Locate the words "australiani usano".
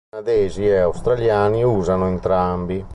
0.79-2.07